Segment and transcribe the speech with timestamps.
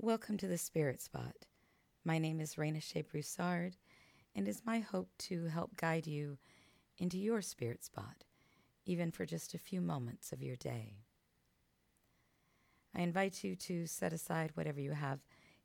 [0.00, 1.34] Welcome to the Spirit Spot.
[2.04, 3.74] My name is Raina Shea Broussard,
[4.32, 6.38] and it's my hope to help guide you
[6.98, 8.22] into your spirit spot,
[8.86, 10.98] even for just a few moments of your day.
[12.94, 15.18] I invite you to set aside whatever you have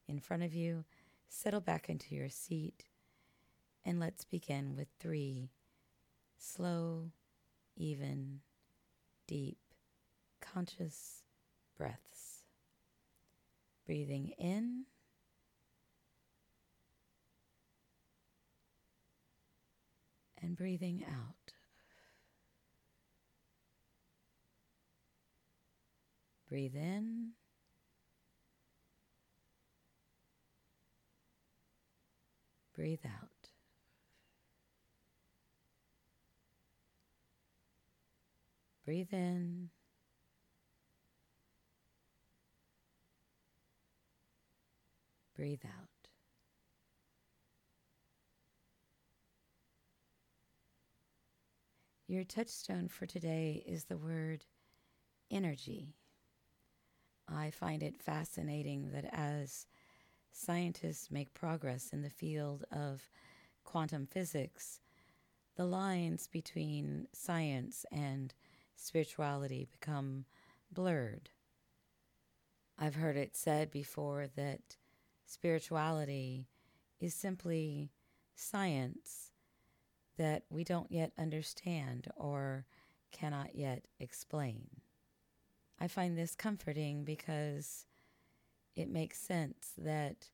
[0.07, 0.83] in front of you,
[1.29, 2.85] settle back into your seat,
[3.85, 5.51] and let's begin with three
[6.39, 7.11] slow,
[7.77, 8.39] even,
[9.27, 9.59] deep,
[10.41, 11.21] conscious
[11.77, 12.32] breaths.
[13.85, 14.85] Breathing in.
[20.41, 21.53] And breathing out.
[26.49, 27.31] Breathe in.
[32.75, 33.49] Breathe out.
[38.85, 39.69] Breathe in.
[45.35, 45.89] Breathe out.
[52.07, 54.45] Your touchstone for today is the word
[55.31, 55.95] energy.
[57.27, 59.65] I find it fascinating that as
[60.31, 63.09] scientists make progress in the field of
[63.63, 64.81] quantum physics,
[65.55, 68.33] the lines between science and
[68.75, 70.25] spirituality become
[70.71, 71.29] blurred.
[72.77, 74.77] I've heard it said before that
[75.33, 76.47] spirituality
[76.99, 77.91] is simply
[78.35, 79.31] science
[80.17, 82.65] that we don't yet understand or
[83.11, 84.67] cannot yet explain.
[85.79, 87.85] I find this comforting because
[88.75, 90.29] it makes sense that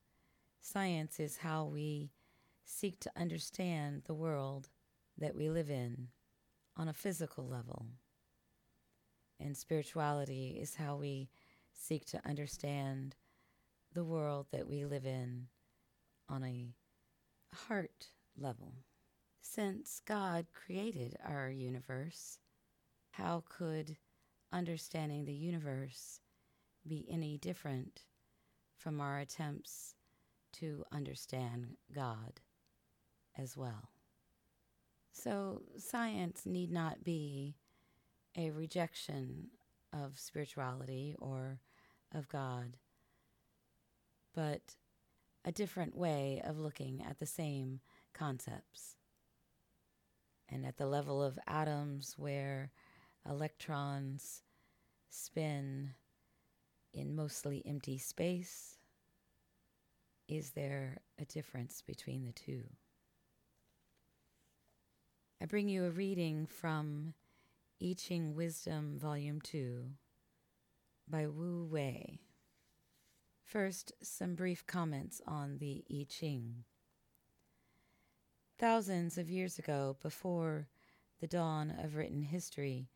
[0.60, 2.12] science is how we
[2.64, 4.68] seek to understand the world
[5.18, 6.08] that we live in
[6.76, 7.86] on a physical level.
[9.40, 11.30] And spirituality is how we
[11.72, 13.16] seek to understand
[13.92, 15.46] the world that we live in
[16.28, 16.74] on a
[17.54, 18.74] heart level.
[19.40, 22.38] Since God created our universe,
[23.10, 23.96] how could
[24.52, 26.20] understanding the universe
[26.86, 28.02] be any different
[28.76, 29.94] from our attempts
[30.54, 32.40] to understand God
[33.36, 33.90] as well?
[35.12, 37.56] So, science need not be
[38.36, 39.48] a rejection
[39.92, 41.58] of spirituality or
[42.14, 42.76] of God
[44.34, 44.76] but
[45.44, 47.80] a different way of looking at the same
[48.12, 48.96] concepts.
[50.48, 52.72] And at the level of atoms, where
[53.28, 54.42] electrons
[55.08, 55.94] spin
[56.92, 58.76] in mostly empty space,
[60.28, 62.64] is there a difference between the two?
[65.42, 67.14] I bring you a reading from
[67.82, 69.84] I Ching Wisdom, Volume 2
[71.08, 72.20] by Wu Wei.
[73.50, 76.62] First, some brief comments on the I Ching.
[78.60, 80.68] Thousands of years ago, before
[81.20, 82.86] the dawn of written history,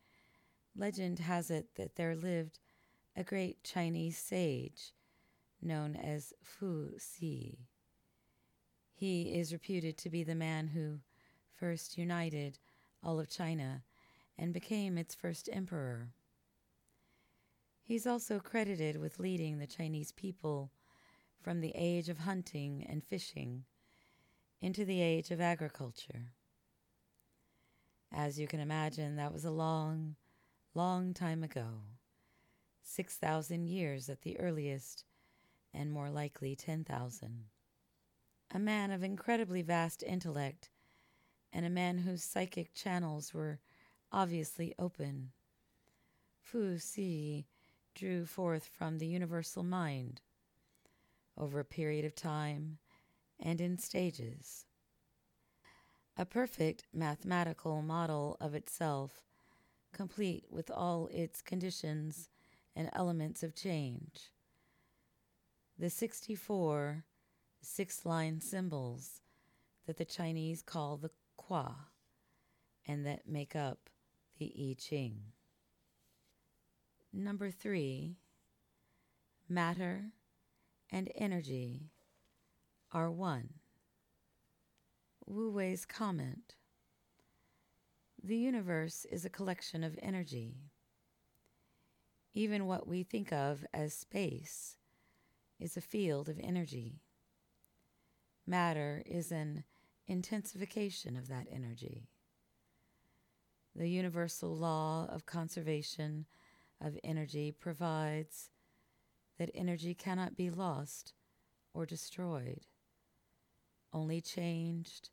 [0.73, 2.59] legend has it that there lived
[3.17, 4.93] a great Chinese sage
[5.61, 7.67] known as Fu Xi.
[8.93, 10.99] He is reputed to be the man who
[11.53, 12.59] first united
[13.03, 13.83] all of China
[14.37, 16.13] and became its first emperor.
[17.87, 20.71] He's also credited with leading the Chinese people
[21.39, 23.65] from the age of hunting and fishing
[24.59, 26.31] into the age of agriculture.
[28.11, 30.15] As you can imagine, that was a long,
[30.73, 31.81] long time ago
[32.81, 35.05] 6,000 years at the earliest,
[35.71, 37.45] and more likely 10,000.
[38.51, 40.71] A man of incredibly vast intellect,
[41.53, 43.59] and a man whose psychic channels were
[44.11, 45.33] obviously open.
[46.41, 47.45] Fu Xi
[47.95, 50.21] drew forth from the universal mind
[51.37, 52.77] over a period of time
[53.39, 54.65] and in stages.
[56.17, 59.23] A perfect mathematical model of itself,
[59.91, 62.29] complete with all its conditions
[62.75, 64.31] and elements of change.
[65.77, 67.03] The 64
[67.61, 69.21] six line symbols
[69.87, 71.75] that the Chinese call the Kwa
[72.87, 73.89] and that make up
[74.37, 75.34] the I Ching.
[77.17, 78.17] Number three,
[79.47, 80.11] matter
[80.91, 81.91] and energy
[82.91, 83.53] are one.
[85.25, 86.55] Wu Wei's comment
[88.21, 90.57] The universe is a collection of energy.
[92.33, 94.75] Even what we think of as space
[95.57, 96.99] is a field of energy.
[98.45, 99.63] Matter is an
[100.05, 102.09] intensification of that energy.
[103.73, 106.25] The universal law of conservation
[106.81, 108.49] of energy provides
[109.37, 111.13] that energy cannot be lost
[111.73, 112.67] or destroyed,
[113.91, 115.09] only changed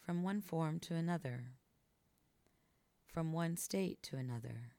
[0.00, 1.52] from one form to another,
[3.06, 4.72] from one state to another,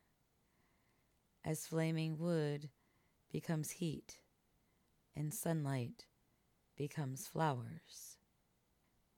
[1.45, 2.69] as flaming wood
[3.31, 4.17] becomes heat
[5.15, 6.05] and sunlight
[6.75, 8.17] becomes flowers.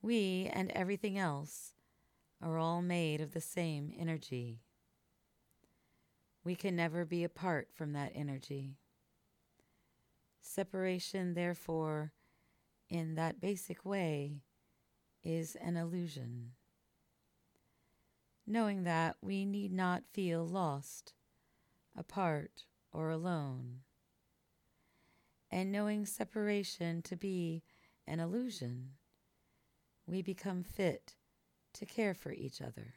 [0.02, 1.74] We and everything else
[2.42, 4.60] are all made of the same energy.
[6.44, 8.76] We can never be apart from that energy.
[10.42, 12.12] Separation, therefore,
[12.90, 14.42] in that basic way,
[15.24, 16.52] is an illusion.
[18.46, 21.14] Knowing that we need not feel lost,
[21.98, 23.80] apart, or alone,
[25.50, 27.64] and knowing separation to be
[28.06, 28.90] an illusion,
[30.06, 31.16] we become fit
[31.74, 32.96] to care for each other.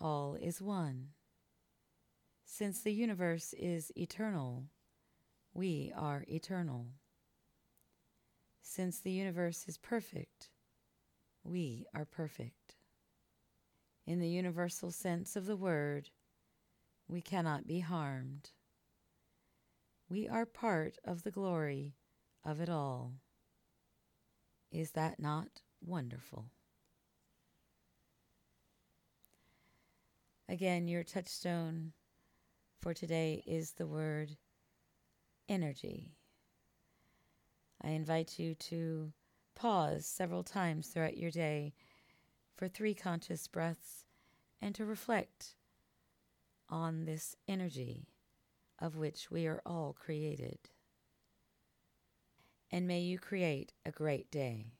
[0.00, 1.08] All is one.
[2.44, 4.64] Since the universe is eternal,
[5.52, 6.86] we are eternal.
[8.62, 10.50] Since the universe is perfect,
[11.42, 12.76] we are perfect.
[14.06, 16.10] In the universal sense of the word,
[17.08, 18.50] we cannot be harmed.
[20.08, 21.96] We are part of the glory
[22.44, 23.14] of it all.
[24.70, 26.50] Is that not wonderful?
[30.48, 31.92] Again, your touchstone
[32.84, 34.36] for today is the word
[35.48, 36.12] energy.
[37.82, 39.10] I invite you to
[39.54, 41.72] pause several times throughout your day
[42.54, 44.04] for three conscious breaths
[44.60, 45.54] and to reflect
[46.68, 48.10] on this energy
[48.78, 50.58] of which we are all created.
[52.70, 54.74] And may you create a great day.